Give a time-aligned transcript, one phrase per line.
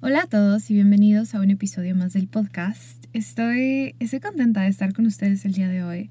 [0.00, 3.06] Hola a todos y bienvenidos a un episodio más del podcast.
[3.12, 6.10] Estoy, contenta de estar con ustedes el día de hoy.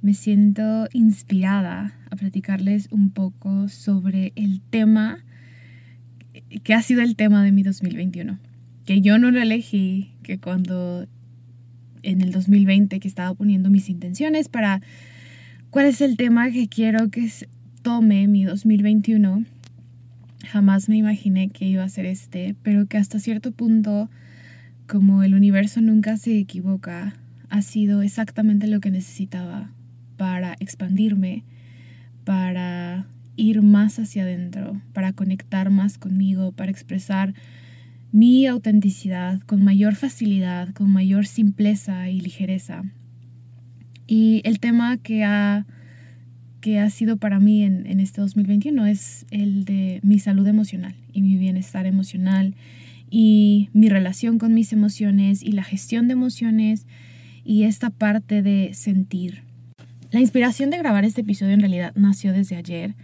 [0.00, 5.26] Me siento inspirada a platicarles un poco sobre el tema
[6.64, 8.38] que ha sido el tema de mi 2021.
[8.86, 11.06] Que yo no lo elegí, que cuando
[12.02, 14.80] en el 2020 que estaba poniendo mis intenciones para
[15.68, 17.30] cuál es el tema que quiero que
[17.82, 19.44] tome mi 2021
[20.46, 24.10] Jamás me imaginé que iba a ser este, pero que hasta cierto punto,
[24.86, 27.14] como el universo nunca se equivoca,
[27.48, 29.70] ha sido exactamente lo que necesitaba
[30.16, 31.44] para expandirme,
[32.24, 37.34] para ir más hacia adentro, para conectar más conmigo, para expresar
[38.10, 42.84] mi autenticidad con mayor facilidad, con mayor simpleza y ligereza.
[44.06, 45.66] Y el tema que ha
[46.62, 51.20] que ha sido para mí en, este 2021 es el de mi salud emocional y
[51.20, 52.54] mi bienestar emocional
[53.10, 56.86] y mi relación con mis emociones y la gestión de emociones
[57.44, 59.42] y esta parte de sentir.
[60.12, 62.94] La inspiración de grabar este episodio en realidad nació desde ayer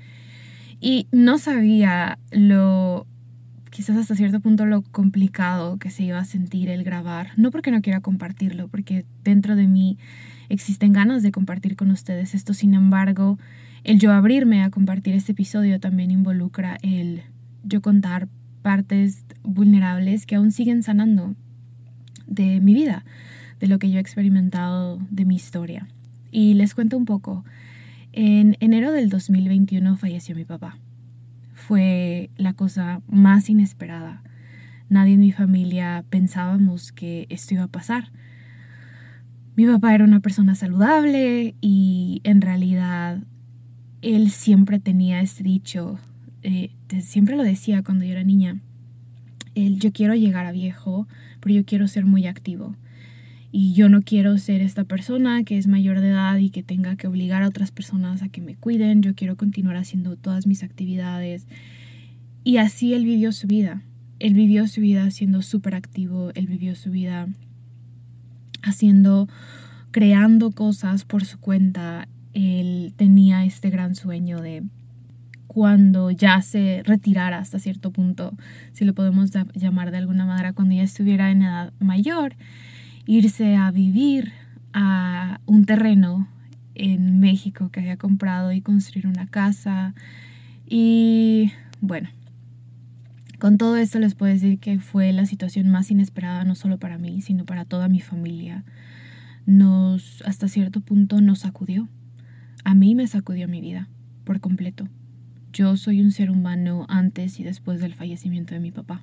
[0.80, 3.08] y no sabía lo
[3.78, 7.70] quizás hasta cierto punto lo complicado que se iba a sentir el grabar, no porque
[7.70, 9.98] no quiera compartirlo, porque dentro de mí
[10.48, 12.54] existen ganas de compartir con ustedes esto.
[12.54, 13.38] Sin embargo,
[13.84, 17.22] el yo abrirme a compartir este episodio también involucra el
[17.62, 18.26] yo contar
[18.62, 21.36] partes vulnerables que aún siguen sanando
[22.26, 23.04] de mi vida,
[23.60, 25.86] de lo que yo he experimentado, de mi historia.
[26.32, 27.44] Y les cuento un poco.
[28.10, 30.78] En enero del 2021 falleció mi papá.
[31.68, 34.22] Fue la cosa más inesperada.
[34.88, 38.10] Nadie en mi familia pensábamos que esto iba a pasar.
[39.54, 43.18] Mi papá era una persona saludable y en realidad
[44.00, 45.98] él siempre tenía este dicho,
[46.42, 46.70] eh,
[47.02, 48.62] siempre lo decía cuando yo era niña,
[49.54, 51.06] el, yo quiero llegar a viejo,
[51.40, 52.76] pero yo quiero ser muy activo.
[53.50, 56.96] Y yo no quiero ser esta persona que es mayor de edad y que tenga
[56.96, 59.02] que obligar a otras personas a que me cuiden.
[59.02, 61.46] Yo quiero continuar haciendo todas mis actividades.
[62.44, 63.82] Y así él vivió su vida.
[64.18, 66.30] Él vivió su vida siendo súper activo.
[66.34, 67.28] Él vivió su vida
[68.62, 69.28] haciendo,
[69.92, 72.06] creando cosas por su cuenta.
[72.34, 74.62] Él tenía este gran sueño de
[75.46, 78.34] cuando ya se retirara hasta cierto punto,
[78.72, 82.36] si lo podemos llamar de alguna manera, cuando ya estuviera en edad mayor,
[83.08, 84.32] irse a vivir
[84.74, 86.28] a un terreno
[86.74, 89.94] en México que había comprado y construir una casa.
[90.68, 92.10] Y bueno,
[93.38, 96.98] con todo esto les puedo decir que fue la situación más inesperada no solo para
[96.98, 98.62] mí, sino para toda mi familia.
[99.46, 101.88] Nos, hasta cierto punto, nos sacudió.
[102.62, 103.88] A mí me sacudió mi vida,
[104.24, 104.86] por completo.
[105.54, 109.00] Yo soy un ser humano antes y después del fallecimiento de mi papá.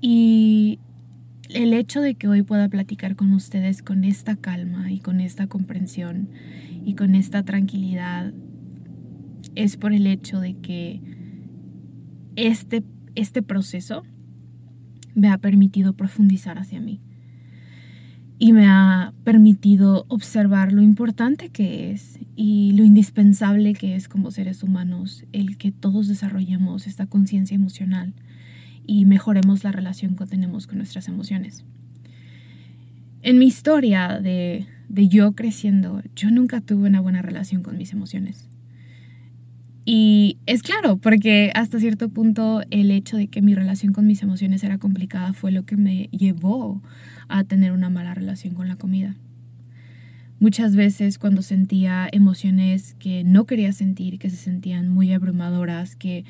[0.00, 0.80] Y
[1.54, 5.46] el hecho de que hoy pueda platicar con ustedes con esta calma y con esta
[5.46, 6.28] comprensión
[6.84, 8.32] y con esta tranquilidad
[9.54, 11.00] es por el hecho de que
[12.36, 12.82] este
[13.14, 14.04] este proceso
[15.14, 17.00] me ha permitido profundizar hacia mí
[18.38, 24.30] y me ha permitido observar lo importante que es y lo indispensable que es como
[24.30, 28.14] seres humanos el que todos desarrollemos esta conciencia emocional
[28.86, 31.64] y mejoremos la relación que tenemos con nuestras emociones.
[33.22, 37.92] En mi historia de, de yo creciendo, yo nunca tuve una buena relación con mis
[37.92, 38.48] emociones.
[39.84, 44.22] Y es claro, porque hasta cierto punto el hecho de que mi relación con mis
[44.22, 46.82] emociones era complicada fue lo que me llevó
[47.28, 49.16] a tener una mala relación con la comida.
[50.38, 56.24] Muchas veces cuando sentía emociones que no quería sentir, que se sentían muy abrumadoras, que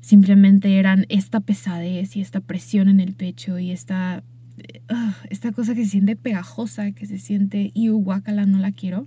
[0.00, 4.22] simplemente eran esta pesadez y esta presión en el pecho y esta,
[4.88, 9.06] ah, esta cosa que se siente pegajosa, que se siente, y no la quiero.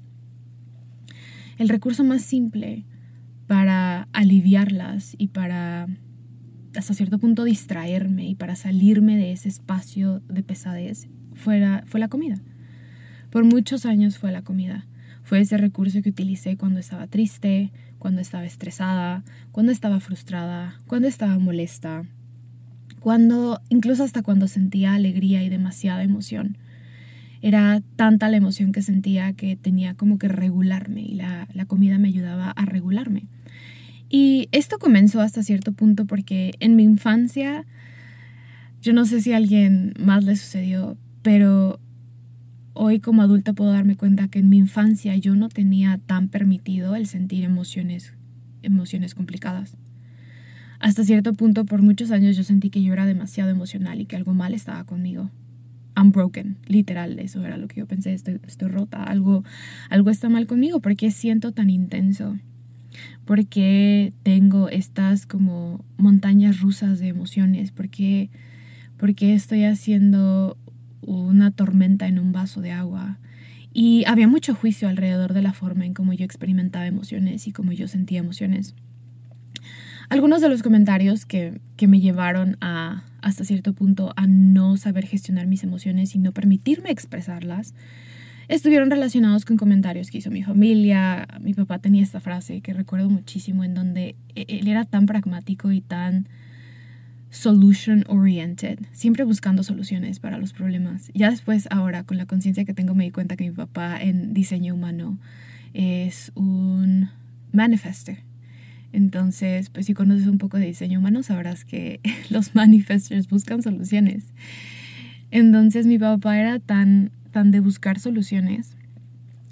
[1.58, 2.86] El recurso más simple
[3.48, 5.88] para aliviarlas y para
[6.76, 12.08] hasta cierto punto distraerme y para salirme de ese espacio de pesadez fue fue la
[12.08, 12.42] comida.
[13.30, 14.88] Por muchos años fue la comida.
[15.24, 17.72] Fue ese recurso que utilicé cuando estaba triste,
[18.02, 22.04] cuando estaba estresada, cuando estaba frustrada, cuando estaba molesta,
[23.00, 26.58] cuando incluso hasta cuando sentía alegría y demasiada emoción.
[27.44, 32.00] Era tanta la emoción que sentía que tenía como que regularme y la, la comida
[32.00, 33.28] me ayudaba a regularme.
[34.10, 37.66] Y esto comenzó hasta cierto punto porque en mi infancia,
[38.82, 41.80] yo no sé si a alguien más le sucedió, pero
[42.74, 46.96] hoy como adulta puedo darme cuenta que en mi infancia yo no tenía tan permitido
[46.96, 48.14] el sentir emociones,
[48.62, 49.78] emociones complicadas.
[50.80, 54.16] Hasta cierto punto, por muchos años yo sentí que yo era demasiado emocional y que
[54.16, 55.30] algo mal estaba conmigo.
[55.96, 59.44] I'm broken, literal, eso era lo que yo pensé, estoy, estoy rota, algo,
[59.90, 62.38] algo está mal conmigo, ¿por qué siento tan intenso?
[63.26, 67.72] ¿Por qué tengo estas como montañas rusas de emociones?
[67.72, 68.30] ¿Por qué,
[68.98, 70.58] por qué estoy haciendo
[71.02, 73.20] una tormenta en un vaso de agua.
[73.74, 77.72] Y había mucho juicio alrededor de la forma en cómo yo experimentaba emociones y cómo
[77.72, 78.76] yo sentía emociones.
[80.10, 85.06] Algunos de los comentarios que, que me llevaron a, hasta cierto punto, a no saber
[85.06, 87.74] gestionar mis emociones y no permitirme expresarlas,
[88.50, 91.26] estuvieron relacionados con comentarios que hizo mi familia.
[91.40, 95.72] Mi papá tenía esta frase que recuerdo muchísimo en donde e, él era tan pragmático
[95.72, 96.28] y tan
[97.32, 101.10] solution oriented, siempre buscando soluciones para los problemas.
[101.14, 104.34] Ya después, ahora, con la conciencia que tengo, me di cuenta que mi papá en
[104.34, 105.18] diseño humano
[105.74, 107.10] es un
[107.54, 108.20] manifester.
[108.94, 114.26] Entonces, pues si conoces un poco de diseño humano, sabrás que los manifestors buscan soluciones.
[115.32, 118.76] Entonces, mi papá era tan, tan de buscar soluciones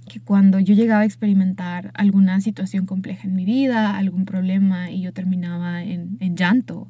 [0.10, 5.02] que cuando yo llegaba a experimentar alguna situación compleja en mi vida, algún problema, y
[5.02, 6.90] yo terminaba en, en llanto,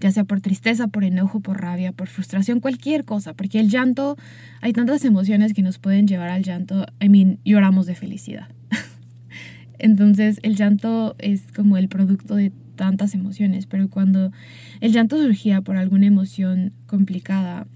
[0.00, 4.16] ya sea por tristeza, por enojo, por rabia, por frustración, cualquier cosa, porque el llanto,
[4.60, 8.48] hay tantas emociones que nos pueden llevar al llanto, I mean, lloramos de felicidad.
[9.78, 14.32] Entonces, el llanto es como el producto de tantas emociones, pero cuando
[14.80, 17.66] el llanto surgía por alguna emoción complicada,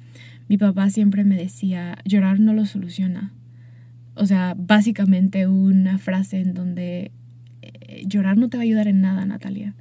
[0.48, 3.32] mi papá siempre me decía, llorar no lo soluciona.
[4.14, 7.12] O sea, básicamente una frase en donde
[7.62, 9.74] eh, llorar no te va a ayudar en nada, Natalia.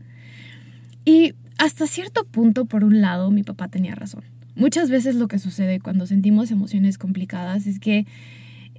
[1.05, 4.23] Y hasta cierto punto, por un lado, mi papá tenía razón.
[4.55, 8.07] Muchas veces lo que sucede cuando sentimos emociones complicadas es que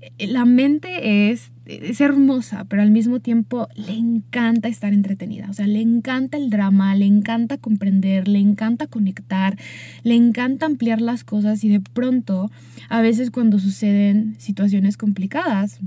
[0.01, 5.47] eh, la mente es, es, hermosa, pero al mismo tiempo le encanta estar entretenida.
[5.51, 9.59] O sea, le encanta el drama, le encanta comprender, le encanta conectar,
[10.03, 12.51] le encanta ampliar las cosas y de pronto,
[12.89, 15.81] a veces cuando suceden situaciones complicadas,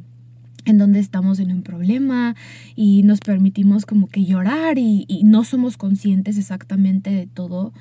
[0.66, 2.36] en donde estamos en un problema
[2.76, 7.74] y nos permitimos como que llorar y, no somos conscientes exactamente de todo,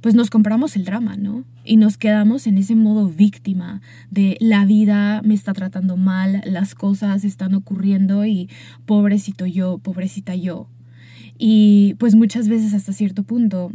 [0.00, 1.44] pues nos compramos el drama, ¿no?
[1.64, 3.80] Y nos quedamos en ese modo víctima
[4.10, 8.48] de la vida me está tratando mal, las cosas están ocurriendo y
[8.86, 10.68] pobrecito yo, pobrecita yo.
[11.38, 13.70] Y pues muchas veces hasta cierto punto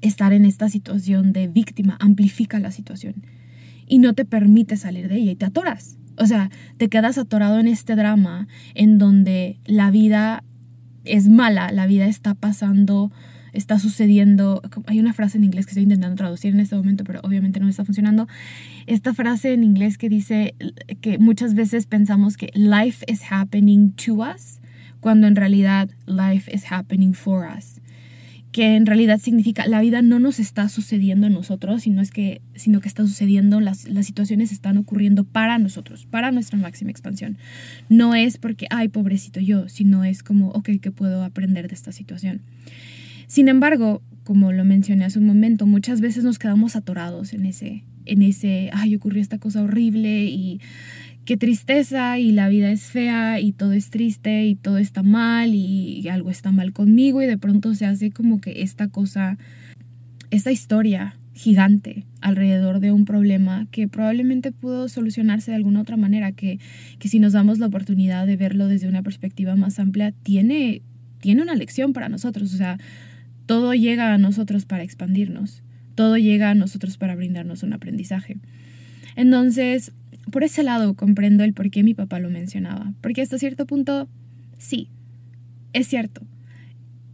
[0.00, 3.14] estar en esta situación de víctima amplifica la situación
[3.86, 7.58] y no te permite salir de ella y te atoras o sea, te quedas atorado
[7.58, 10.44] en este drama en donde la vida
[11.04, 13.10] es mala, la vida está pasando,
[13.52, 14.62] está sucediendo.
[14.86, 17.68] Hay una frase en inglés que estoy intentando traducir en este momento, pero obviamente no
[17.68, 18.28] está funcionando.
[18.86, 20.54] Esta frase en inglés que dice
[21.00, 24.60] que muchas veces pensamos que life is happening to us,
[25.00, 27.77] cuando en realidad life is happening for us
[28.52, 32.40] que en realidad significa la vida no nos está sucediendo a nosotros, sino, es que,
[32.54, 37.36] sino que está sucediendo, las, las situaciones están ocurriendo para nosotros, para nuestra máxima expansión.
[37.88, 41.92] No es porque, ay, pobrecito yo, sino es como, ok, ¿qué puedo aprender de esta
[41.92, 42.40] situación?
[43.26, 47.84] Sin embargo, como lo mencioné hace un momento, muchas veces nos quedamos atorados en ese,
[48.06, 50.60] en ese, ay, ocurrió esta cosa horrible y
[51.28, 55.54] qué tristeza y la vida es fea y todo es triste y todo está mal
[55.54, 59.36] y, algo está mal conmigo y de pronto se hace como que esta cosa,
[60.30, 66.32] esta historia gigante alrededor de un problema que probablemente pudo solucionarse de alguna otra manera,
[66.32, 66.60] que,
[66.98, 70.80] que si nos damos la oportunidad de verlo desde una perspectiva más amplia, tiene,
[71.20, 72.78] tiene una lección para nosotros, o sea,
[73.44, 75.62] todo llega a nosotros para expandirnos,
[75.94, 78.38] todo llega a nosotros para brindarnos un aprendizaje.
[79.14, 79.92] Entonces,
[80.30, 84.08] por ese lado comprendo el por qué mi papá lo mencionaba, porque hasta cierto punto,
[84.58, 84.88] sí,
[85.72, 86.22] es cierto.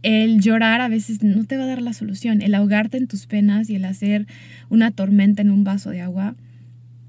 [0.03, 2.43] el llorar a veces no te va a dar la solución.
[2.43, 4.27] El ahogarte en tus penas y el hacer
[4.69, 6.35] una tormenta en un vaso de agua,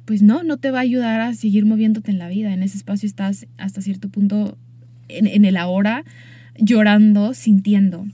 [0.06, 2.54] pues no, no te va a ayudar a seguir moviéndote en la vida.
[2.54, 4.56] En ese espacio estás hasta cierto punto
[5.08, 6.04] en, en el ahora,
[6.58, 8.06] llorando, sintiendo.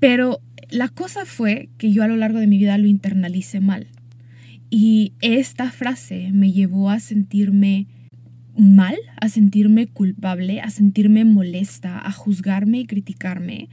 [0.00, 0.40] Pero
[0.70, 3.86] la cosa fue que yo a lo largo de mi vida lo internalicé mal.
[4.70, 7.86] Y esta frase me llevó a sentirme
[8.56, 13.68] mal, a sentirme culpable, a sentirme molesta, a juzgarme y criticarme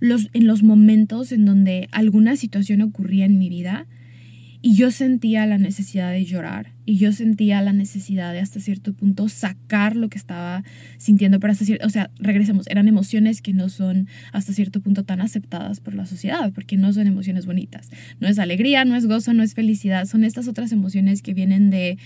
[0.00, 3.86] los, en los momentos en donde alguna situación ocurría en mi vida
[4.60, 8.92] y yo sentía la necesidad de llorar y yo sentía la necesidad de hasta cierto
[8.92, 10.64] punto sacar lo que estaba
[10.98, 15.04] sintiendo, pero hasta cierto, o sea, regresemos, eran emociones que no son hasta cierto punto
[15.04, 17.90] tan aceptadas por la sociedad, porque no son emociones bonitas.
[18.20, 21.70] No es alegría, no es gozo, no es felicidad, son estas otras emociones que vienen
[21.70, 21.98] de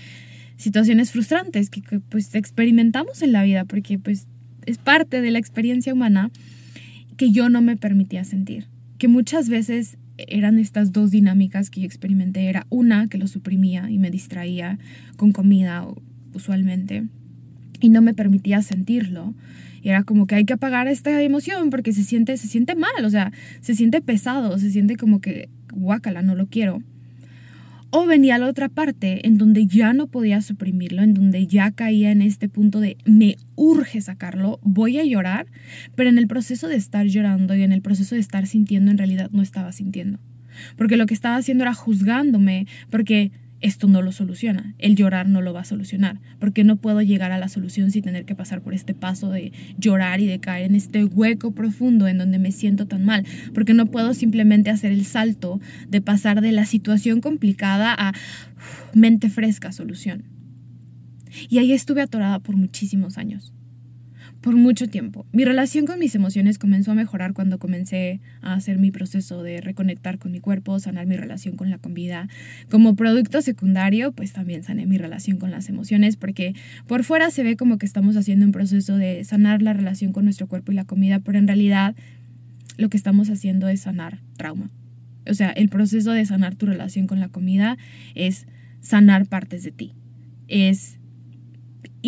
[0.57, 4.29] situaciones frustrantes que, que pues experimentamos en la vida, porque pues
[4.67, 6.31] es parte de la experiencia humana
[7.17, 8.69] que yo no me permitía sentir,
[8.99, 12.49] que muchas veces eran estas dos dinámicas que yo experimenté.
[12.49, 14.79] Era una que lo suprimía y me distraía
[15.17, 15.87] con comida
[16.35, 17.05] usualmente
[17.81, 19.35] y no me permitía sentirlo.
[19.83, 23.05] Y era como que hay que apagar esta emoción porque se siente, se siente mal,
[23.05, 26.83] o sea, se siente pesado, se siente como que guácala, no lo quiero.
[27.91, 32.11] O venía la otra parte en donde ya no podía suprimirlo, en donde ya caía
[32.11, 35.47] en este punto de me urge sacarlo, voy a llorar,
[35.95, 38.99] pero en el proceso de estar llorando y en el proceso de estar sintiendo en
[38.99, 40.19] realidad no estaba sintiendo.
[40.77, 44.75] Porque lo que estaba haciendo era juzgándome, porque esto no lo soluciona.
[44.79, 48.03] El llorar no lo va a solucionar, porque no puedo llegar a la solución sin
[48.03, 52.07] tener que pasar por este paso de llorar y de caer en este hueco profundo
[52.07, 56.41] en donde me siento tan mal, porque no puedo simplemente hacer el salto de pasar
[56.41, 58.13] de la situación complicada a
[58.95, 60.25] mente fresca solución.
[61.49, 63.53] Y ahí estuve atorada por muchísimos años
[64.41, 65.27] por mucho tiempo.
[65.33, 69.61] Mi relación con mis emociones comenzó a mejorar cuando comencé a hacer mi proceso de
[69.61, 72.29] reconectar con mi cuerpo, sanar mi relación con la comida.
[72.71, 76.55] Como producto secundario, pues también sané mi relación con las emociones porque
[76.87, 80.25] por fuera se ve como que estamos haciendo un proceso de sanar la relación con
[80.25, 81.97] nuestro cuerpo y la comida, pero en realidad
[82.77, 84.71] lo que estamos haciendo es sanar trauma.
[85.29, 87.77] O sea, el proceso de sanar tu relación con la comida
[88.15, 88.47] es
[88.81, 89.93] sanar partes de ti.
[90.47, 90.98] Es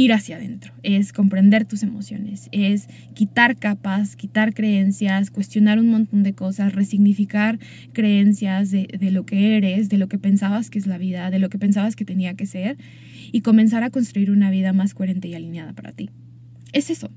[0.03, 6.23] ir hacia adentro, es comprender tus emociones, es quitar capas, quitar creencias, cuestionar un montón
[6.23, 7.59] de cosas, resignificar
[7.93, 11.39] creencias de, de, lo que eres, de lo que pensabas que es la vida, de
[11.39, 12.79] lo que pensabas que tenía que ser
[13.31, 16.09] y comenzar a construir una vida más coherente y alineada para ti.
[16.73, 17.11] Es eso.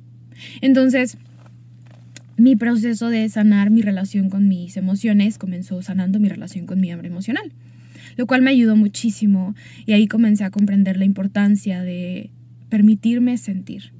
[0.59, 1.17] Entonces,
[2.35, 6.91] mi proceso de sanar mi relación con mis emociones comenzó sanando mi relación con mi
[6.91, 7.53] hambre emocional,
[8.17, 12.29] lo cual me ayudó muchísimo y ahí comencé a comprender la importancia de
[12.73, 13.93] permitirme sentir.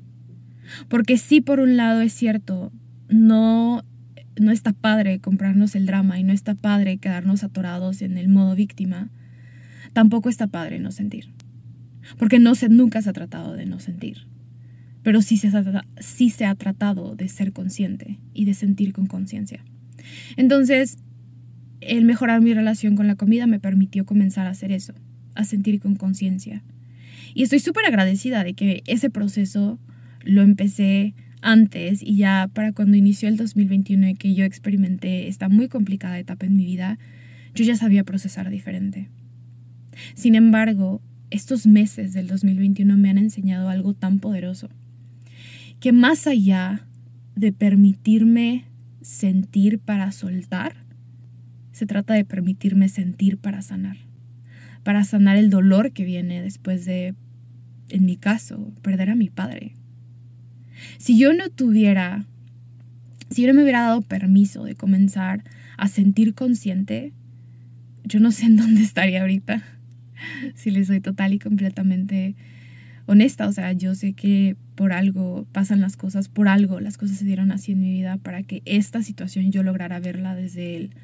[0.87, 2.71] Porque sí, por un lado es cierto,
[3.07, 3.83] no,
[4.41, 8.55] no está padre comprarnos el drama y no está padre quedarnos atorados en el modo
[8.55, 9.11] víctima.
[9.93, 11.29] Tampoco está padre no sentir.
[12.17, 14.25] Porque no se, nunca se ha tratado de no sentir.
[15.03, 15.51] Pero sí se,
[15.99, 19.63] sí se ha tratado de ser consciente y de sentir con conciencia.
[20.35, 20.97] Entonces,
[21.79, 24.95] el mejorar mi relación con la comida me permitió comenzar a hacer eso,
[25.35, 26.63] a sentir con conciencia,
[27.33, 29.79] y estoy súper agradecida de que ese proceso
[30.23, 35.49] lo empecé antes y ya para cuando inició el 2021 y que yo experimenté esta
[35.49, 36.97] muy complicada etapa en mi vida,
[37.53, 39.09] yo ya sabía procesar diferente.
[40.15, 44.69] Sin embargo, estos meses del 2021 me han enseñado algo tan poderoso,
[45.79, 46.87] que más allá
[47.35, 48.65] de permitirme
[49.01, 50.75] sentir para soltar,
[51.71, 53.97] se trata de permitirme sentir para sanar,
[54.83, 57.15] para sanar el dolor que viene después de
[57.89, 59.73] en mi caso, perder a mi padre.
[60.97, 62.25] Si yo no tuviera,
[63.29, 65.43] si yo no me hubiera dado permiso de comenzar
[65.77, 67.13] a sentir consciente,
[68.03, 69.63] yo no sé en dónde estaría ahorita,
[70.55, 72.35] si le soy total y completamente
[73.05, 73.47] honesta.
[73.47, 77.25] O sea, yo sé que por algo pasan las cosas, por algo las cosas se
[77.25, 80.95] dieron así en mi vida para que esta situación yo lograra verla desde el,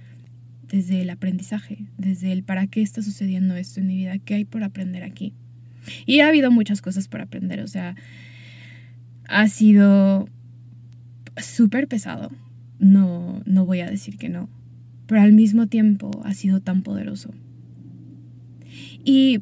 [0.70, 4.46] desde el aprendizaje, desde el para qué está sucediendo esto en mi vida, qué hay
[4.46, 5.34] por aprender aquí.
[6.06, 7.96] Y ha habido muchas cosas por aprender, o sea,
[9.28, 10.30] ha sido
[11.38, 12.32] súper pesado,
[12.80, 14.50] no, no voy a decir que no,
[15.08, 17.34] pero al mismo tiempo ha sido tan poderoso.
[19.04, 19.42] Y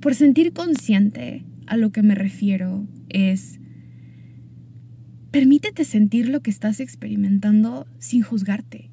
[0.00, 3.60] por sentir consciente a lo que me refiero es,
[5.30, 8.89] permítete sentir lo que estás experimentando sin juzgarte.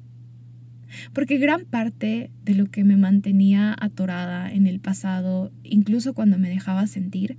[1.12, 6.48] Porque gran parte de lo que me mantenía atorada en el pasado, incluso cuando me
[6.48, 7.36] dejaba sentir,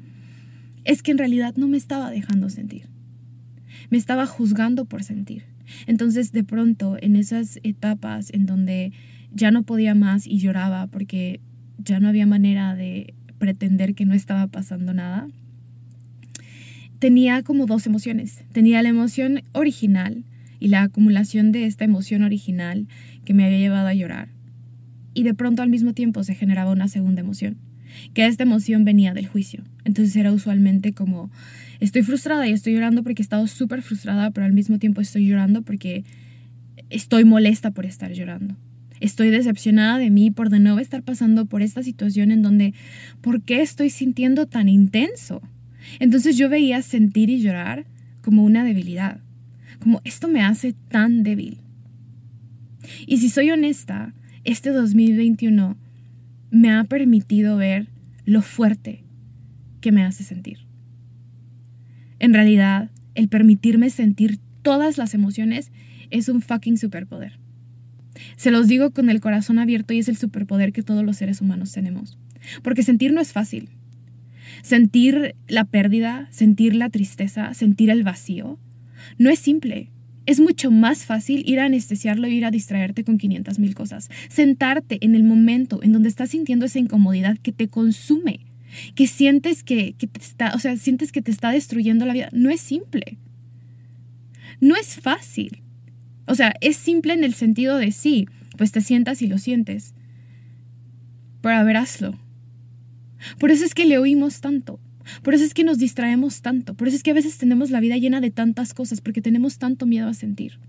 [0.85, 2.87] es que en realidad no me estaba dejando sentir.
[3.89, 5.43] Me estaba juzgando por sentir.
[5.87, 8.91] Entonces, de pronto, en esas etapas en donde
[9.31, 11.39] ya no podía más y lloraba porque
[11.77, 15.27] ya no había manera de pretender que no estaba pasando nada,
[16.99, 18.43] tenía como dos emociones.
[18.51, 20.25] Tenía la emoción original
[20.59, 22.87] y la acumulación de esta emoción original
[23.29, 24.29] que me había llevado a llorar.
[25.13, 27.57] Y de pronto al mismo tiempo se generaba una segunda emoción,
[28.15, 29.63] que esta emoción venía del juicio.
[29.86, 31.29] Entonces era usualmente como,
[31.79, 35.27] estoy frustrada y estoy llorando porque he estado súper frustrada, pero al mismo tiempo estoy
[35.27, 36.05] llorando porque
[36.89, 38.55] estoy molesta por estar llorando.
[39.00, 42.74] Estoy decepcionada de mí por de nuevo estar pasando por esta situación en donde,
[43.21, 45.43] ¿por qué estoy sintiendo tan intenso?
[46.00, 47.86] Entonces yo veía sentir y llorar
[48.24, 49.19] como una debilidad,
[49.77, 51.59] como esto me hace tan débil.
[53.05, 55.77] Y si soy honesta, este 2021
[56.51, 57.88] me ha permitido ver
[58.25, 59.03] lo fuerte
[59.81, 60.60] que me hace sentir.
[62.19, 65.72] En realidad, el permitirme sentir todas las emociones
[66.10, 67.39] es un fucking superpoder.
[68.36, 71.41] Se los digo con el corazón abierto y es el superpoder que todos los seres
[71.41, 72.17] humanos tenemos.
[72.63, 73.69] Porque sentir no es fácil.
[74.62, 78.60] Sentir la pérdida, sentir la tristeza, sentir el vacío,
[79.17, 79.89] no es simple.
[80.25, 84.09] Es mucho más fácil ir a anestesiarlo y ir a distraerte con 500 mil cosas.
[84.29, 88.41] Sentarte en el momento en donde estás sintiendo esa incomodidad que te consume,
[88.95, 92.29] que sientes que, que te está, o sea, sientes que te está destruyendo la vida,
[92.31, 93.17] no es simple.
[94.59, 95.63] No es fácil.
[96.25, 99.93] O sea, es simple en el sentido de sí, pues te sientas y lo sientes.
[101.41, 102.19] Pero a ver, hazlo.
[103.39, 104.79] Por eso es que le oímos tanto.
[105.21, 106.73] Por eso es que nos distraemos tanto.
[106.73, 109.57] Por eso es que a veces tenemos la vida llena de tantas cosas, porque tenemos
[109.57, 110.59] tanto miedo a sentir.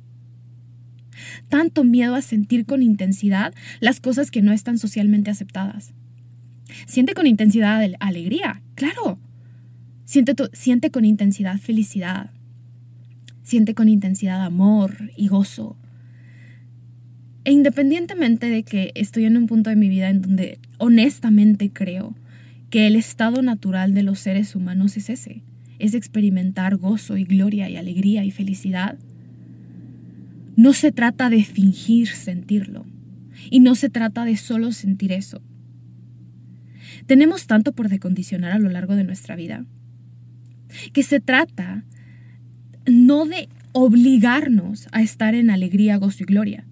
[1.49, 5.93] Tanto miedo a sentir con intensidad las cosas que no están socialmente aceptadas.
[6.87, 9.19] Siente con intensidad alegría, claro.
[10.05, 12.31] Siente, siente con intensidad felicidad.
[13.43, 15.77] Siente con intensidad amor y gozo.
[17.45, 22.15] E independientemente de que estoy en un punto de mi vida en donde honestamente creo
[22.71, 25.43] que el estado natural de los seres humanos es ese,
[25.79, 28.99] es experimentar gozo y gloria y alegría y felicidad,
[30.57, 32.87] no se trata de fingir sentirlo
[33.51, 35.43] y no se trata de solo sentir eso.
[37.07, 39.65] Tenemos tanto por decondicionar a lo largo de nuestra vida
[40.93, 41.85] que se trata
[42.87, 46.65] no de obligarnos a estar en alegría, gozo y gloria,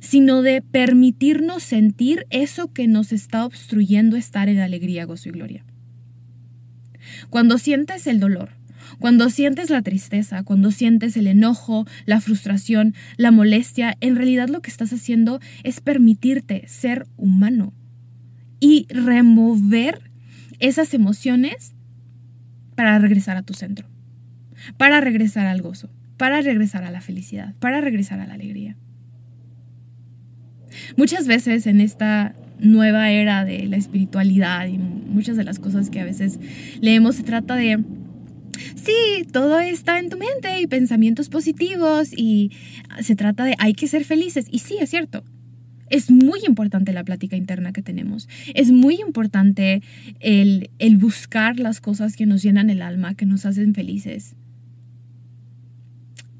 [0.00, 5.64] sino de permitirnos sentir eso que nos está obstruyendo estar en alegría, gozo y gloria.
[7.30, 8.50] Cuando sientes el dolor,
[8.98, 14.60] cuando sientes la tristeza, cuando sientes el enojo, la frustración, la molestia, en realidad lo
[14.60, 17.74] que estás haciendo es permitirte ser humano
[18.60, 20.10] y remover
[20.58, 21.74] esas emociones
[22.74, 23.88] para regresar a tu centro
[24.76, 28.76] para regresar al gozo, para regresar a la felicidad, para regresar a la alegría.
[30.96, 36.00] Muchas veces en esta nueva era de la espiritualidad y muchas de las cosas que
[36.00, 36.38] a veces
[36.80, 37.84] leemos se trata de
[38.74, 42.52] sí, todo está en tu mente y pensamientos positivos y
[43.00, 44.46] se trata de hay que ser felices.
[44.50, 45.24] Y sí, es cierto.
[45.88, 48.28] Es muy importante la plática interna que tenemos.
[48.54, 49.82] Es muy importante
[50.18, 54.34] el, el buscar las cosas que nos llenan el alma, que nos hacen felices.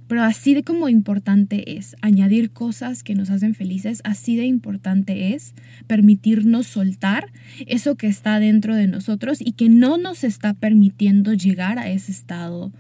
[0.09, 5.35] Pero así de como importante es añadir cosas que nos hacen felices, así de importante
[5.35, 5.55] es
[5.87, 7.27] permitirnos soltar
[7.67, 12.13] eso que está dentro de nosotros y que no nos está permitiendo llegar a ese
[12.13, 12.73] estado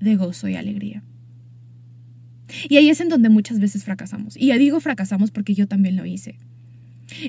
[0.00, 1.02] de gozo y alegría.
[2.68, 4.36] Y ahí es en donde muchas veces fracasamos.
[4.36, 6.38] Y ya digo fracasamos porque yo también lo hice.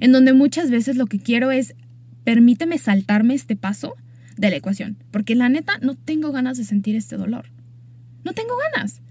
[0.01, 1.75] En donde muchas veces lo que quiero es,
[2.23, 3.95] permíteme saltarme este paso
[4.37, 7.54] de la ecuación, porque la neta no tengo ganas de sentir este dolor.
[8.25, 9.01] No tengo ganas.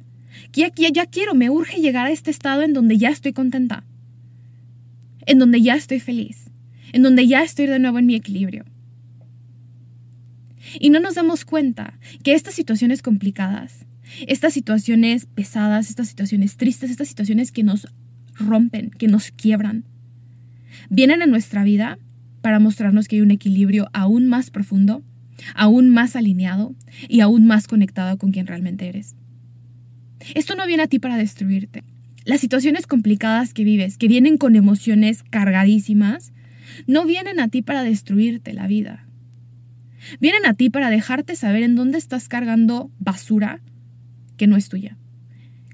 [0.52, 3.84] Ya, quiero, me urge llegar a este estado en donde ya estoy contenta,
[5.26, 6.50] en donde ya estoy feliz,
[6.92, 8.64] en donde ya estoy de nuevo en mi equilibrio.
[10.78, 13.86] Y no nos damos cuenta que estas situaciones complicadas,
[14.26, 17.88] estas situaciones pesadas, estas situaciones tristes, estas situaciones que nos
[18.34, 19.84] rompen, que nos quiebran,
[20.90, 21.98] vienen a nuestra vida
[22.42, 25.02] para mostrarnos que hay un equilibrio aún más profundo
[25.54, 26.74] aún más alineado
[27.08, 29.16] y aún más conectado con quien realmente eres.
[30.34, 31.84] Esto no viene a ti para destruirte.
[32.24, 36.32] Las situaciones complicadas que vives, que vienen con emociones cargadísimas,
[36.86, 39.06] no vienen a ti para destruirte la vida.
[40.20, 43.60] Vienen a ti para dejarte saber en dónde estás cargando basura
[44.36, 44.96] que no es tuya.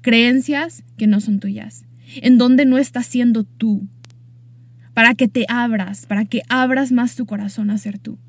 [0.01, 1.85] Creencias que no son tuyas.
[2.21, 3.87] En dónde no estás siendo tú.
[4.93, 8.19] Para que te abras, para que abras más tu corazón a ser tú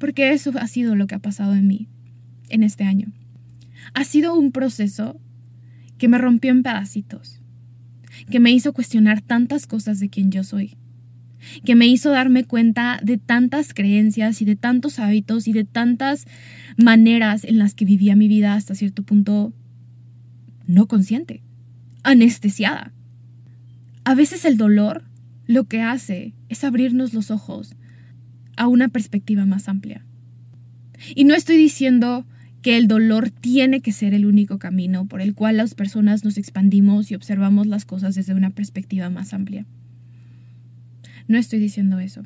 [0.00, 1.86] porque eso ha sido lo que ha pasado en mí
[2.48, 3.12] en este año.
[3.94, 5.20] Ha sido un proceso
[5.98, 7.40] que me rompió en pedacitos,
[8.30, 10.78] que me hizo cuestionar tantas cosas de quien yo soy,
[11.64, 16.24] que me hizo darme cuenta de tantas creencias y de tantos hábitos y de tantas
[16.78, 19.52] maneras en las que vivía mi vida hasta cierto punto
[20.66, 21.42] no consciente,
[22.02, 22.92] anestesiada.
[24.04, 25.04] A veces el dolor
[25.46, 27.76] lo que hace es abrirnos los ojos
[28.60, 30.04] a una perspectiva más amplia.
[31.14, 32.26] Y no estoy diciendo
[32.60, 36.36] que el dolor tiene que ser el único camino por el cual las personas nos
[36.36, 39.64] expandimos y observamos las cosas desde una perspectiva más amplia.
[41.26, 42.22] No estoy diciendo eso.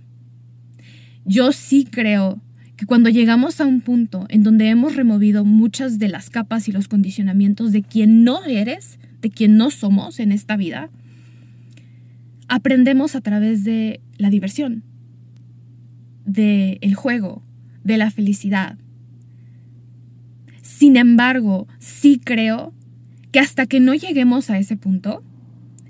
[1.24, 2.40] Yo sí creo
[2.74, 6.72] que cuando llegamos a un punto en donde hemos removido muchas de las capas y
[6.72, 10.90] los condicionamientos de quien no eres, de quien no somos en esta vida,
[12.48, 14.82] aprendemos a través de la diversión,
[16.24, 17.42] del el juego,
[17.82, 18.78] de la felicidad,
[20.64, 22.72] sin embargo, sí creo
[23.32, 25.22] que hasta que no lleguemos a ese punto,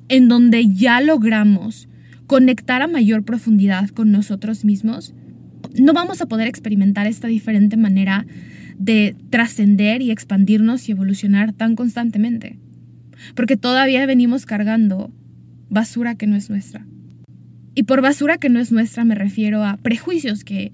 [0.09, 1.89] en donde ya logramos
[2.27, 5.15] conectar a mayor profundidad con nosotros mismos,
[5.81, 8.27] no vamos a poder experimentar esta diferente manera
[8.79, 12.59] de trascender y expandirnos y evolucionar tan constantemente.
[13.37, 15.13] Porque todavía venimos cargando
[15.71, 16.85] basura que no es nuestra.
[17.75, 20.73] Y por basura que no es nuestra me refiero a prejuicios que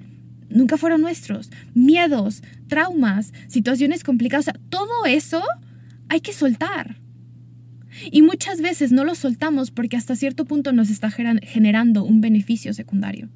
[0.50, 5.42] nunca fueron nuestros, miedos, traumas, situaciones complicadas, o sea, todo eso
[6.08, 6.96] hay que soltar.
[8.10, 12.72] Y muchas veces no lo soltamos porque hasta cierto punto nos está generando un beneficio
[12.72, 13.28] secundario.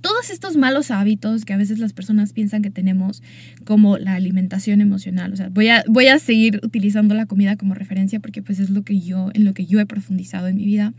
[0.00, 3.22] Todos estos malos hábitos que a veces las personas piensan que tenemos,
[3.64, 7.74] como la alimentación emocional, o sea, voy a, voy a seguir utilizando la comida como
[7.74, 10.66] referencia porque pues es lo que yo, en lo que yo he profundizado en mi
[10.66, 10.92] vida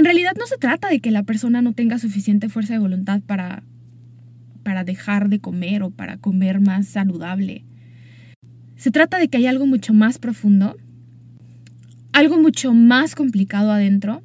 [0.00, 3.20] en realidad no se trata de que la persona no tenga suficiente fuerza de voluntad
[3.20, 3.62] para,
[4.62, 7.64] para dejar de comer o para comer más saludable.
[8.76, 10.74] Se trata de que hay algo mucho más profundo,
[12.14, 14.22] algo mucho más complicado adentro,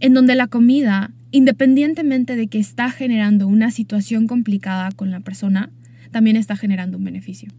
[0.00, 5.68] en donde la comida, independientemente de que está generando una situación complicada con la persona,
[6.10, 7.52] también está generando un beneficio.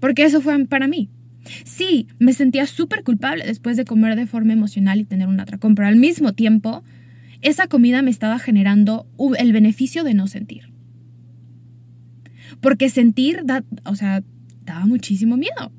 [0.00, 1.08] Porque eso fue para mí.
[1.64, 5.74] Sí, me sentía súper culpable después de comer de forma emocional y tener un atracón,
[5.74, 6.82] pero al mismo tiempo,
[7.40, 9.06] esa comida me estaba generando
[9.38, 10.72] el beneficio de no sentir.
[12.60, 13.44] Porque sentir,
[13.84, 14.22] o sea,
[14.64, 15.72] daba muchísimo miedo.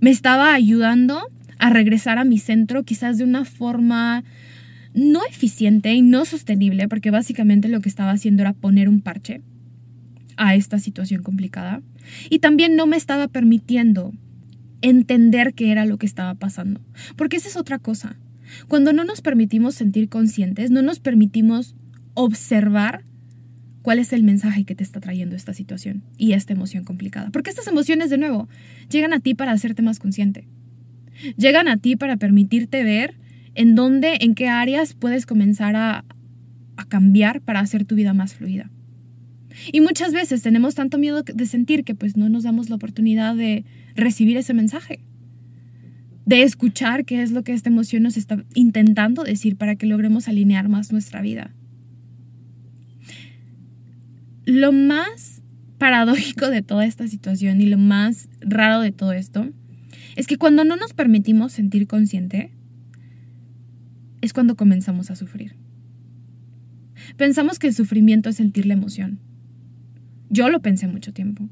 [0.00, 1.20] Me estaba ayudando
[1.58, 4.24] a regresar a mi centro quizás de una forma
[4.94, 9.40] no eficiente y no sostenible, porque básicamente lo que estaba haciendo era poner un parche
[10.36, 11.82] a esta situación complicada.
[12.30, 14.12] Y también no me estaba permitiendo
[14.82, 16.80] entender qué era lo que estaba pasando.
[17.16, 18.16] Porque esa es otra cosa.
[18.68, 21.74] Cuando no nos permitimos sentir conscientes, no nos permitimos
[22.14, 23.04] observar
[23.80, 27.30] cuál es el mensaje que te está trayendo esta situación y esta emoción complicada.
[27.30, 28.48] Porque estas emociones, de nuevo,
[28.90, 30.46] llegan a ti para hacerte más consciente.
[31.36, 33.16] Llegan a ti para permitirte ver
[33.54, 36.04] en dónde, en qué áreas puedes comenzar a,
[36.76, 38.70] a cambiar para hacer tu vida más fluida.
[39.70, 43.36] Y muchas veces tenemos tanto miedo de sentir que pues no nos damos la oportunidad
[43.36, 45.00] de recibir ese mensaje,
[46.24, 50.28] de escuchar qué es lo que esta emoción nos está intentando decir para que logremos
[50.28, 51.54] alinear más nuestra vida.
[54.44, 55.42] Lo más
[55.78, 59.48] paradójico de toda esta situación y lo más raro de todo esto
[60.16, 62.52] es que cuando no nos permitimos sentir consciente,
[64.20, 65.56] es cuando comenzamos a sufrir.
[67.16, 69.18] Pensamos que el sufrimiento es sentir la emoción.
[70.30, 71.48] Yo lo pensé mucho tiempo.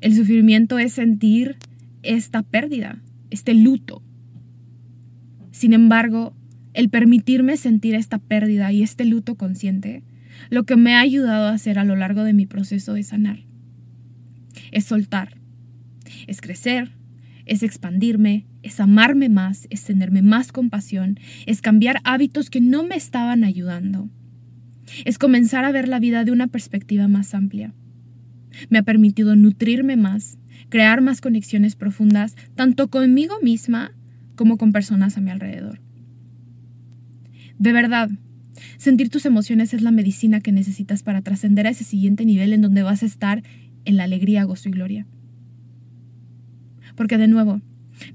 [0.00, 1.56] El sufrimiento es sentir
[2.02, 4.02] esta pérdida, este luto.
[5.50, 6.34] Sin embargo,
[6.74, 10.04] el permitirme sentir esta pérdida y este luto consciente,
[10.50, 13.40] lo que me ha ayudado a hacer a lo largo de mi proceso es sanar.
[14.70, 15.36] Es soltar,
[16.26, 16.92] es crecer,
[17.44, 22.94] es expandirme, es amarme más, es tenerme más compasión, es cambiar hábitos que no me
[22.94, 24.10] estaban ayudando
[25.04, 27.72] es comenzar a ver la vida de una perspectiva más amplia.
[28.70, 33.92] Me ha permitido nutrirme más, crear más conexiones profundas, tanto conmigo misma
[34.34, 35.80] como con personas a mi alrededor.
[37.58, 38.10] De verdad,
[38.76, 42.62] sentir tus emociones es la medicina que necesitas para trascender a ese siguiente nivel en
[42.62, 43.42] donde vas a estar
[43.84, 45.06] en la alegría, gozo y gloria.
[46.94, 47.60] Porque de nuevo,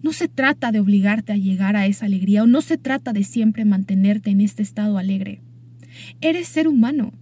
[0.02, 3.24] no se trata de obligarte a llegar a esa alegría o no se trata de
[3.24, 5.42] siempre mantenerte en este estado alegre.
[6.22, 7.14] Eres ser humano.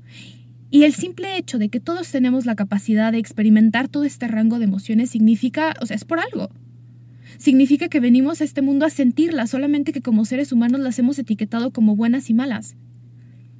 [0.73, 4.57] Y el simple hecho de que todos tenemos la capacidad de experimentar todo este rango
[4.57, 6.49] de emociones significa, o sea, es por algo.
[7.37, 11.19] Significa que venimos a este mundo a sentirlas, solamente que como seres humanos las hemos
[11.19, 12.77] etiquetado como buenas y malas.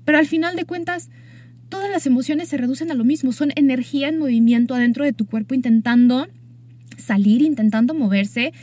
[0.06, 1.10] Pero al final de cuentas,
[1.68, 5.26] todas las emociones se reducen a lo mismo, son energía en movimiento adentro de tu
[5.26, 6.28] cuerpo intentando
[6.98, 8.54] salir, intentando moverse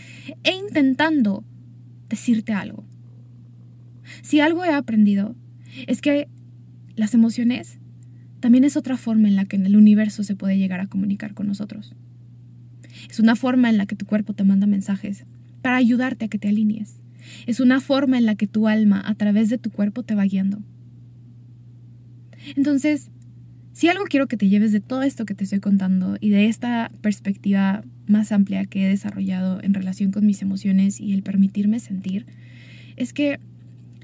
[0.42, 1.44] e intentando
[2.08, 2.84] decirte algo.
[4.22, 5.36] Si algo he aprendido
[5.86, 6.28] es que
[6.96, 7.77] las emociones
[8.40, 11.34] también es otra forma en la que en el universo se puede llegar a comunicar
[11.34, 11.94] con nosotros.
[13.10, 15.24] Es una forma en la que tu cuerpo te manda mensajes
[15.62, 17.00] para ayudarte a que te alinees.
[17.46, 20.24] Es una forma en la que tu alma a través de tu cuerpo te va
[20.24, 20.62] guiando.
[22.56, 23.10] Entonces,
[23.72, 26.46] si algo quiero que te lleves de todo esto que te estoy contando y de
[26.46, 31.78] esta perspectiva más amplia que he desarrollado en relación con mis emociones y el permitirme
[31.80, 32.26] sentir,
[32.96, 33.38] es que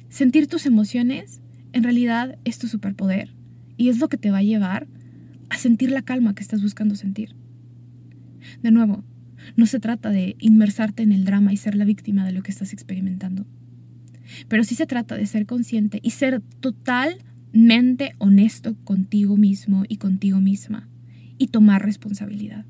[0.08, 1.40] sentir tus emociones
[1.72, 3.33] en realidad es tu superpoder
[3.76, 4.86] y es lo que te va a llevar
[5.50, 7.34] a sentir la calma que estás buscando sentir.
[8.62, 9.04] De nuevo,
[9.56, 12.50] no se trata de inmersarte en el drama y ser la víctima de lo que
[12.50, 13.46] estás experimentando.
[14.48, 20.40] Pero sí se trata de ser consciente y ser totalmente honesto contigo mismo y contigo
[20.40, 20.88] misma
[21.38, 22.64] y tomar responsabilidad.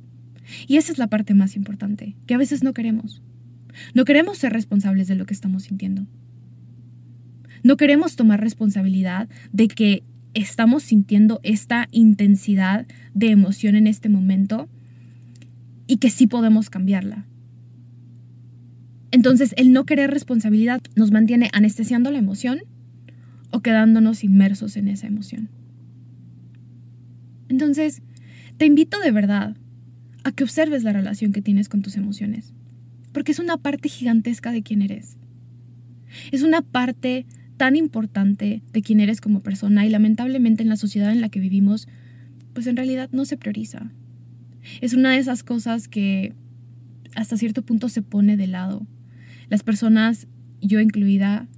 [0.66, 3.22] Y esa es la parte más importante, que a veces no queremos.
[3.94, 6.06] No queremos ser responsables de lo que estamos sintiendo.
[7.62, 14.68] No queremos tomar responsabilidad de que estamos sintiendo esta intensidad de emoción en este momento
[15.86, 17.26] y que sí podemos cambiarla.
[19.10, 22.60] Entonces, el no querer responsabilidad nos mantiene anestesiando la emoción
[23.50, 25.48] o quedándonos inmersos en esa emoción.
[27.48, 28.02] Entonces,
[28.56, 29.56] te invito de verdad
[30.24, 32.52] a que observes la relación que tienes con tus emociones,
[33.12, 35.16] porque es una parte gigantesca de quién eres.
[36.32, 41.12] Es una parte tan importante de quién eres como persona y lamentablemente en la sociedad
[41.12, 41.88] en la que vivimos,
[42.52, 43.92] pues en realidad no se prioriza.
[44.80, 46.34] Es una de esas cosas que
[47.14, 48.86] hasta cierto punto se pone de lado.
[49.48, 50.26] Las personas,
[50.60, 51.48] yo incluida,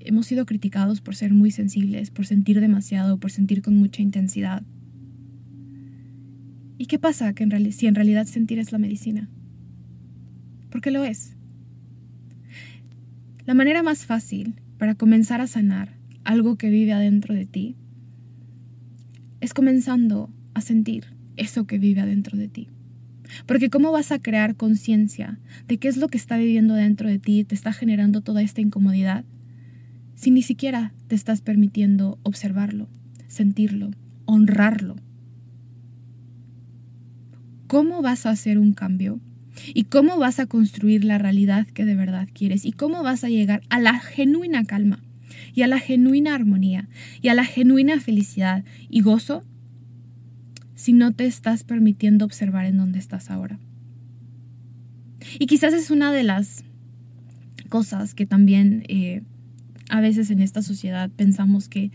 [0.00, 4.62] hemos sido criticados por ser muy sensibles, por sentir demasiado, por sentir con mucha intensidad.
[6.78, 9.28] ¿Y qué pasa que si en realidad sentir es la medicina?
[10.70, 11.36] Porque lo es.
[13.44, 17.76] La manera más fácil para comenzar a sanar algo que vive adentro de ti
[19.40, 22.68] es comenzando a sentir eso que vive adentro de ti.
[23.46, 27.18] Porque ¿cómo vas a crear conciencia de qué es lo que está viviendo dentro de
[27.18, 29.24] ti te está generando toda esta incomodidad
[30.14, 32.88] si ni siquiera te estás permitiendo observarlo,
[33.26, 33.90] sentirlo,
[34.24, 34.96] honrarlo?
[37.66, 39.20] ¿Cómo vas a hacer un cambio?
[39.74, 42.64] ¿Y cómo vas a construir la realidad que de verdad quieres?
[42.64, 45.02] ¿Y cómo vas a llegar a la genuina calma?
[45.54, 46.88] Y a la genuina armonía
[47.22, 49.42] y a la genuina felicidad y gozo
[50.74, 53.58] si no te estás permitiendo observar en dónde estás ahora.
[55.38, 56.64] Y quizás es una de las
[57.68, 59.22] cosas que también eh,
[59.88, 61.90] a veces en esta sociedad pensamos que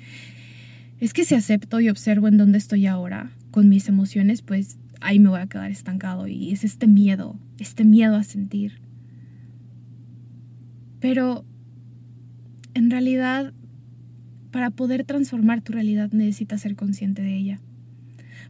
[1.00, 5.20] es que si acepto y observo en dónde estoy ahora con mis emociones, pues ahí
[5.20, 8.80] me voy a quedar estancado y es este miedo, este miedo a sentir.
[11.00, 11.44] Pero
[12.74, 13.54] en realidad,
[14.52, 17.60] para poder transformar tu realidad necesitas ser consciente de ella.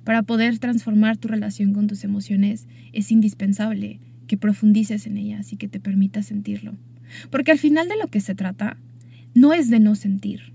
[0.03, 5.57] Para poder transformar tu relación con tus emociones es indispensable que profundices en ellas y
[5.57, 6.75] que te permitas sentirlo.
[7.29, 8.77] Porque al final de lo que se trata
[9.33, 10.53] no es de no sentir.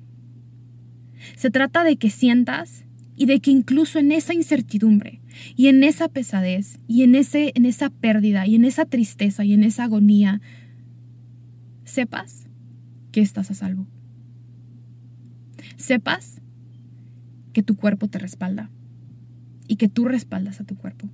[1.36, 2.85] Se trata de que sientas
[3.16, 5.20] y de que incluso en esa incertidumbre
[5.56, 9.54] y en esa pesadez y en, ese, en esa pérdida y en esa tristeza y
[9.54, 10.40] en esa agonía,
[11.84, 12.46] sepas
[13.12, 13.86] que estás a salvo.
[15.76, 16.42] Sepas
[17.54, 18.70] que tu cuerpo te respalda
[19.66, 21.08] y que tú respaldas a tu cuerpo.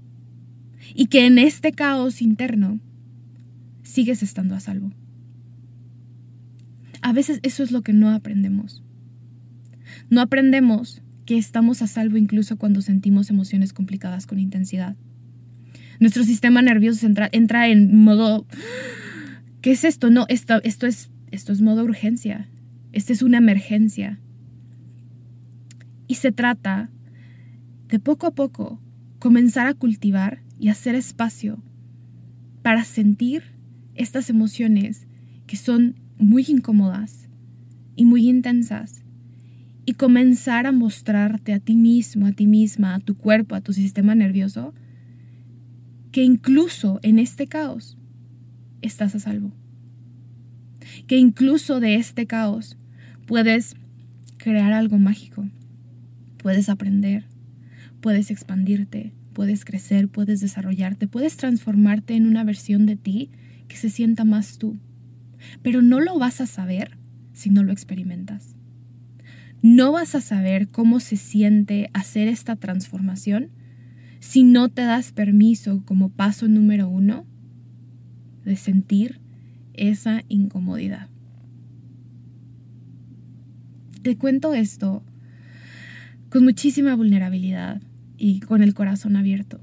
[0.95, 2.81] Y que en este caos interno
[3.85, 4.91] sigues estando a salvo.
[7.01, 8.83] A veces eso es lo que no aprendemos.
[10.11, 14.97] No aprendemos que estamos a salvo incluso cuando sentimos emociones complicadas con intensidad.
[16.01, 18.47] Nuestro sistema nervioso entra, entra en modo...
[19.61, 20.11] ¿Qué es esto?
[20.11, 22.49] No, esto, esto, es, esto es modo urgencia.
[22.93, 24.19] Esta es una emergencia.
[26.09, 26.91] Y se trata
[27.89, 28.81] de poco a poco
[29.21, 31.63] comenzar a cultivar y hacer espacio
[32.63, 33.45] para sentir
[33.95, 35.07] estas emociones
[35.47, 37.29] que son muy incómodas
[37.95, 39.02] y muy intensas
[39.85, 43.73] y comenzar a mostrarte a ti mismo, a ti misma, a tu cuerpo, a tu
[43.73, 44.75] sistema nervioso,
[46.13, 47.99] que incluso en este caos
[48.81, 49.53] estás a salvo.
[51.07, 52.77] Que incluso de este caos
[53.27, 53.75] puedes
[54.37, 55.49] crear algo mágico,
[56.37, 57.25] puedes aprender,
[58.01, 63.31] puedes expandirte, puedes crecer, puedes desarrollarte, puedes transformarte en una versión de ti
[63.69, 64.79] que se sienta más tú.
[65.63, 66.99] Pero no lo vas a saber
[67.33, 68.52] si no lo experimentas.
[69.63, 73.51] No vas a saber cómo se siente hacer esta transformación
[74.19, 77.25] si no te das permiso como paso número uno
[78.45, 79.21] de sentir
[79.75, 81.09] esa incomodidad.
[84.03, 85.05] Te cuento esto
[86.29, 87.81] con muchísima vulnerabilidad
[88.19, 89.61] y con el corazón abierto,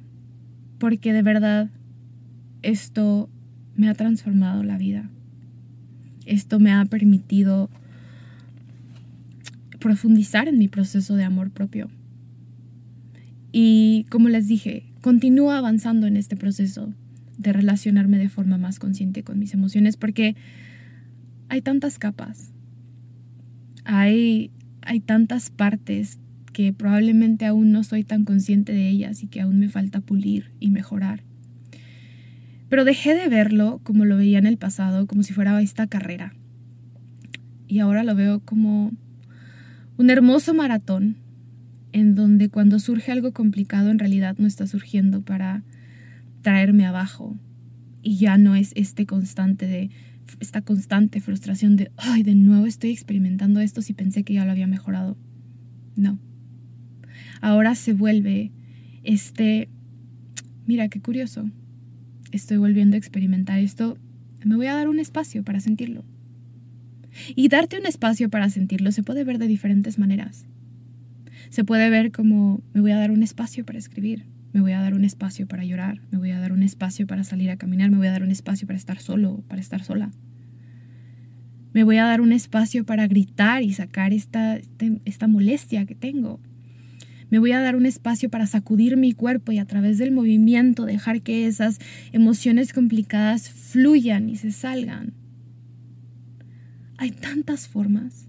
[0.77, 1.69] porque de verdad
[2.61, 3.29] esto
[3.75, 5.09] me ha transformado la vida.
[6.25, 7.69] Esto me ha permitido
[9.79, 11.89] profundizar en mi proceso de amor propio.
[13.51, 16.93] Y como les dije, continúo avanzando en este proceso
[17.37, 20.35] de relacionarme de forma más consciente con mis emociones porque
[21.47, 22.51] hay tantas capas,
[23.85, 26.19] hay, hay tantas partes
[26.53, 30.51] que probablemente aún no soy tan consciente de ellas y que aún me falta pulir
[30.59, 31.23] y mejorar.
[32.69, 36.33] Pero dejé de verlo como lo veía en el pasado, como si fuera esta carrera.
[37.67, 38.91] Y ahora lo veo como
[39.99, 41.17] un hermoso maratón
[41.91, 45.61] en donde cuando surge algo complicado en realidad no está surgiendo para
[46.41, 47.37] traerme abajo.
[48.01, 49.89] Y ya no es este constante de
[50.39, 54.51] esta constante frustración de ay de nuevo estoy experimentando esto si pensé que ya lo
[54.51, 55.17] había mejorado
[55.97, 56.17] no.
[57.41, 58.53] Ahora se vuelve
[59.03, 59.67] este
[60.65, 61.51] mira qué curioso.
[62.31, 63.97] Estoy volviendo a experimentar esto.
[64.45, 66.05] Me voy a dar un espacio para sentirlo
[67.35, 70.45] y darte un espacio para sentirlo se puede ver de diferentes maneras
[71.49, 74.81] se puede ver como me voy a dar un espacio para escribir, me voy a
[74.81, 77.89] dar un espacio para llorar, me voy a dar un espacio para salir a caminar,
[77.89, 80.11] me voy a dar un espacio para estar solo, para estar sola.
[81.73, 85.95] Me voy a dar un espacio para gritar y sacar esta, este, esta molestia que
[85.95, 86.39] tengo.
[87.29, 90.85] Me voy a dar un espacio para sacudir mi cuerpo y a través del movimiento
[90.85, 91.77] dejar que esas
[92.11, 95.13] emociones complicadas fluyan y se salgan.
[96.99, 98.27] Hay tantas formas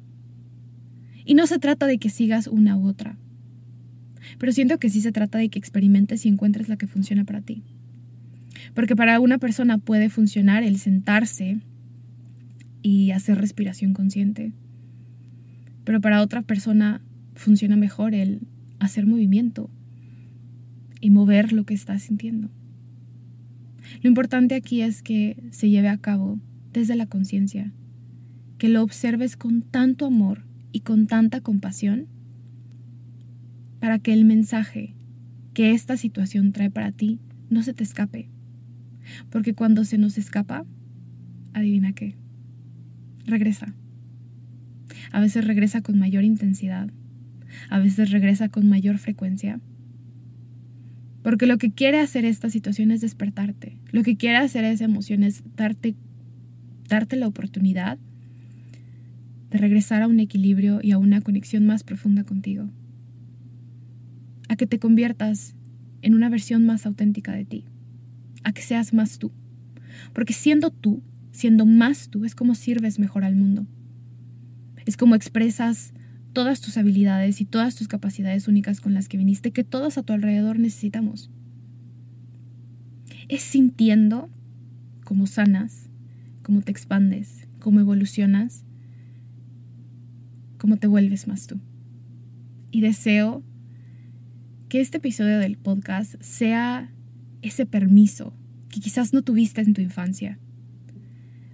[1.24, 3.18] y no se trata de que sigas una u otra,
[4.38, 7.40] pero siento que sí se trata de que experimentes y encuentres la que funciona para
[7.40, 7.64] ti.
[8.72, 11.58] Porque para una persona puede funcionar el sentarse
[12.80, 14.52] y hacer respiración consciente,
[15.82, 17.02] pero para otra persona
[17.34, 18.38] funciona mejor el
[18.78, 19.68] hacer movimiento
[21.00, 22.50] y mover lo que estás sintiendo.
[24.00, 26.38] Lo importante aquí es que se lleve a cabo
[26.72, 27.72] desde la conciencia,
[28.60, 32.08] que lo observes con tanto amor y con tanta compasión
[33.80, 34.94] para que el mensaje
[35.54, 38.28] que esta situación trae para ti no se te escape.
[39.30, 40.66] Porque cuando se nos escapa,
[41.54, 42.16] adivina qué,
[43.24, 43.74] regresa.
[45.10, 46.90] A veces regresa con mayor intensidad,
[47.70, 49.58] a veces regresa con mayor frecuencia.
[51.22, 53.78] Porque lo que quiere hacer esta situación es despertarte.
[53.90, 55.94] Lo que quiere hacer esa emoción es darte,
[56.90, 57.98] darte la oportunidad
[59.50, 62.70] de regresar a un equilibrio y a una conexión más profunda contigo.
[64.48, 65.54] A que te conviertas
[66.02, 67.64] en una versión más auténtica de ti.
[68.44, 69.32] A que seas más tú.
[70.12, 73.66] Porque siendo tú, siendo más tú, es como sirves mejor al mundo.
[74.86, 75.92] Es como expresas
[76.32, 80.02] todas tus habilidades y todas tus capacidades únicas con las que viniste, que todos a
[80.02, 81.30] tu alrededor necesitamos.
[83.28, 84.30] Es sintiendo
[85.04, 85.90] cómo sanas,
[86.42, 88.64] cómo te expandes, cómo evolucionas
[90.60, 91.58] cómo te vuelves más tú.
[92.70, 93.42] Y deseo
[94.68, 96.92] que este episodio del podcast sea
[97.40, 98.34] ese permiso
[98.68, 100.38] que quizás no tuviste en tu infancia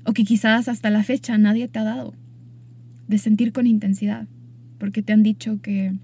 [0.04, 2.14] o que quizás hasta la fecha nadie te ha dado
[3.06, 4.26] de sentir con intensidad,
[4.78, 5.96] porque te han dicho que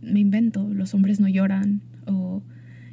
[0.00, 2.44] me invento, los hombres no lloran o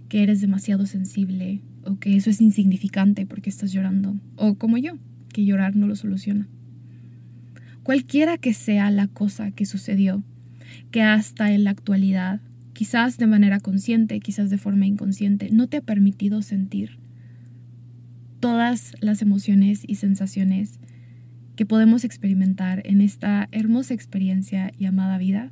[0.10, 4.94] que eres demasiado sensible o que eso es insignificante porque estás llorando o como yo,
[5.32, 6.48] que llorar no lo soluciona
[7.84, 10.24] cualquiera que sea la cosa que sucedió,
[10.92, 12.42] que hasta en la actualidad,
[12.74, 17.00] quizás de manera consciente, quizás de forma inconsciente, no te ha permitido sentir
[18.40, 20.80] todas las emociones y sensaciones
[21.56, 25.52] que podemos experimentar en esta hermosa experiencia llamada vida,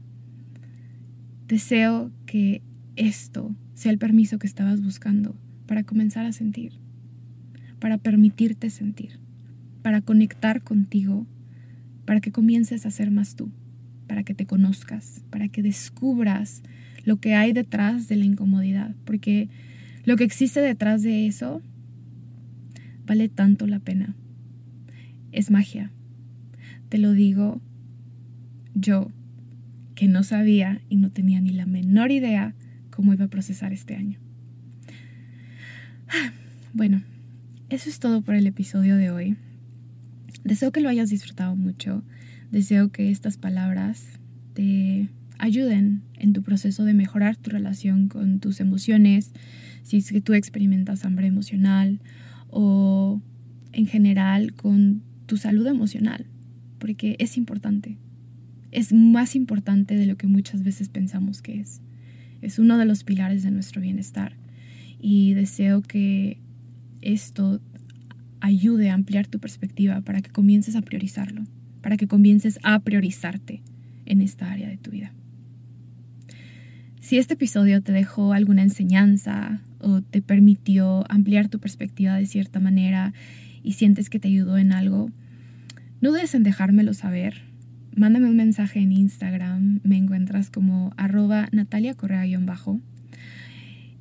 [1.48, 2.62] deseo que
[2.96, 5.36] esto sea el permiso que estabas buscando
[5.68, 6.74] para comenzar a sentir,
[7.80, 9.20] para permitirte sentir,
[9.82, 11.28] para conectar contigo
[12.10, 13.52] para que comiences a ser más tú,
[14.08, 16.64] para que te conozcas, para que descubras
[17.04, 19.48] lo que hay detrás de la incomodidad, porque
[20.06, 21.62] lo que existe detrás de eso
[23.06, 24.16] vale tanto la pena.
[25.32, 25.92] Es magia.
[26.90, 27.62] Te lo digo
[28.74, 29.12] yo,
[29.94, 32.56] que no sabía y no tenía ni la menor idea
[32.90, 34.18] cómo iba a procesar este año.
[36.74, 37.04] Bueno,
[37.70, 39.38] eso es todo por el episodio de hoy.
[40.44, 42.04] Deseo que lo hayas disfrutado mucho.
[42.52, 44.06] Deseo que estas palabras
[44.54, 49.32] te ayuden en tu proceso de mejorar tu relación con tus emociones,
[49.84, 52.00] si es que tú experimentas hambre emocional
[52.50, 53.22] o
[53.72, 56.26] en general con tu salud emocional,
[56.78, 57.98] porque es importante.
[58.72, 61.82] Es más importante de lo que muchas veces pensamos que es.
[62.42, 64.34] Es uno de los pilares de nuestro bienestar
[65.00, 66.40] y deseo que
[67.02, 67.62] esto
[68.42, 71.44] ayude a ampliar tu perspectiva para que comiences a priorizarlo,
[71.82, 73.62] para que comiences a priorizarte
[74.06, 75.14] en esta área de tu vida.
[77.00, 82.60] Si este episodio te dejó alguna enseñanza o te permitió ampliar tu perspectiva de cierta
[82.60, 83.14] manera
[83.64, 85.10] y sientes que te ayudó en algo,
[86.02, 87.42] no dudes en dejármelo saber.
[87.96, 92.80] Mándame un mensaje en Instagram, me encuentras como arroba Natalia Correa-bajo.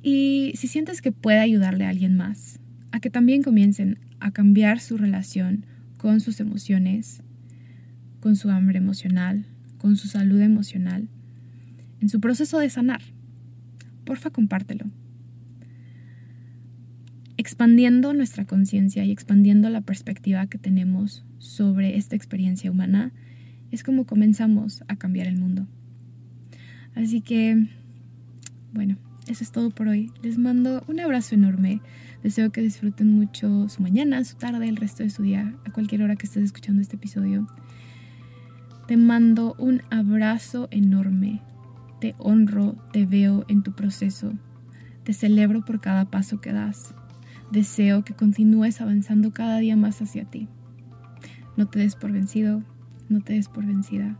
[0.01, 2.58] Y si sientes que puede ayudarle a alguien más,
[2.91, 5.65] a que también comiencen a cambiar su relación
[5.97, 7.21] con sus emociones,
[8.19, 9.45] con su hambre emocional,
[9.77, 11.07] con su salud emocional,
[12.01, 13.01] en su proceso de sanar.
[14.05, 14.85] Porfa, compártelo.
[17.37, 23.13] Expandiendo nuestra conciencia y expandiendo la perspectiva que tenemos sobre esta experiencia humana,
[23.71, 25.67] es como comenzamos a cambiar el mundo.
[26.95, 27.67] Así que,
[28.73, 28.97] bueno,
[29.29, 30.11] eso es todo por hoy.
[30.21, 31.81] Les mando un abrazo enorme.
[32.23, 36.01] Deseo que disfruten mucho su mañana, su tarde, el resto de su día, a cualquier
[36.01, 37.47] hora que estés escuchando este episodio.
[38.87, 41.41] Te mando un abrazo enorme.
[42.01, 44.33] Te honro, te veo en tu proceso.
[45.03, 46.93] Te celebro por cada paso que das.
[47.51, 50.47] Deseo que continúes avanzando cada día más hacia ti.
[51.57, 52.63] No te des por vencido,
[53.09, 54.17] no te des por vencida.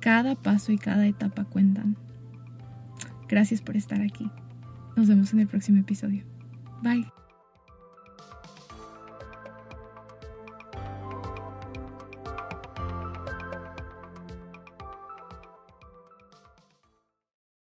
[0.00, 1.96] Cada paso y cada etapa cuentan.
[3.28, 4.30] Gracias por estar aquí.
[4.96, 6.24] Nos vemos en el próximo episodio.
[6.82, 7.06] Bye.